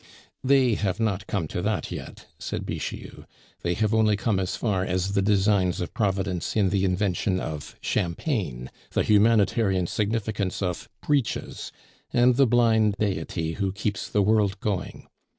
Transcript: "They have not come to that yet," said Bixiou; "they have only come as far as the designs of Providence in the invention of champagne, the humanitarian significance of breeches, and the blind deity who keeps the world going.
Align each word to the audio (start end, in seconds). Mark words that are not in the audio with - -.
"They 0.43 0.73
have 0.73 0.99
not 0.99 1.27
come 1.27 1.47
to 1.49 1.61
that 1.61 1.91
yet," 1.91 2.25
said 2.39 2.65
Bixiou; 2.65 3.25
"they 3.61 3.75
have 3.75 3.93
only 3.93 4.17
come 4.17 4.39
as 4.39 4.55
far 4.55 4.83
as 4.83 5.11
the 5.13 5.21
designs 5.21 5.79
of 5.79 5.93
Providence 5.93 6.55
in 6.55 6.69
the 6.71 6.85
invention 6.85 7.39
of 7.39 7.75
champagne, 7.81 8.71
the 8.93 9.03
humanitarian 9.03 9.85
significance 9.85 10.59
of 10.63 10.89
breeches, 11.05 11.71
and 12.11 12.35
the 12.35 12.47
blind 12.47 12.95
deity 12.97 13.53
who 13.61 13.71
keeps 13.71 14.09
the 14.09 14.23
world 14.23 14.59
going. 14.59 15.05